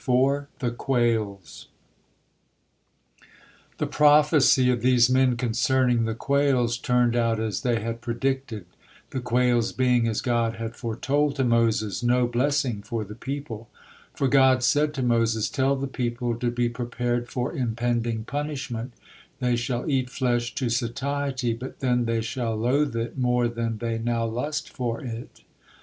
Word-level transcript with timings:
THE 0.03 0.73
QUAILS 0.75 1.67
The 3.77 3.85
prophecy 3.85 4.71
of 4.71 4.81
these 4.81 5.11
men 5.11 5.37
concerning 5.37 6.05
the 6.05 6.15
quails 6.15 6.79
turned 6.79 7.15
out 7.15 7.39
as 7.39 7.61
they 7.61 7.81
had 7.81 8.01
predicted, 8.01 8.65
the 9.11 9.19
quails 9.19 9.71
being, 9.71 10.07
as 10.07 10.21
God 10.21 10.55
had 10.55 10.75
foretold 10.75 11.35
to 11.35 11.43
Moses, 11.43 12.01
no 12.01 12.25
blessing 12.25 12.81
for 12.81 13.03
the 13.03 13.13
people. 13.13 13.69
For 14.15 14.27
God 14.27 14.63
said 14.63 14.95
to 14.95 15.03
Moses: 15.03 15.51
"Tell 15.51 15.75
the 15.75 15.85
people 15.85 16.33
to 16.35 16.49
be 16.49 16.67
prepared 16.67 17.29
for 17.29 17.53
impending 17.53 18.23
punishment, 18.23 18.93
they 19.39 19.55
shall 19.55 19.87
eat 19.87 20.09
flesh 20.09 20.55
to 20.55 20.71
satiety, 20.71 21.53
but 21.53 21.79
then 21.79 22.05
they 22.05 22.21
shall 22.21 22.55
loathe 22.55 22.95
it 22.95 23.19
more 23.19 23.47
than 23.47 23.77
they 23.77 23.99
now 23.99 24.25
lust 24.25 24.67
for 24.71 24.99
it. 25.01 25.41